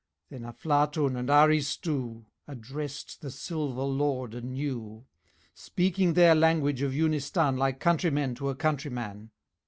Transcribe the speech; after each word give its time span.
Then 0.31 0.45
Aflatun 0.45 1.15
and 1.15 1.29
Aristu 1.29 2.25
Addressed 2.47 3.21
the 3.21 3.29
silver 3.29 3.83
Lord 3.83 4.33
anew, 4.33 5.05
Speaking 5.53 6.13
their 6.13 6.33
language 6.33 6.81
of 6.81 6.91
Yoonistan 6.91 7.55
Like 7.55 7.79
countrymen 7.79 8.33
to 8.33 8.49
a 8.49 8.55
countryman. 8.55 9.29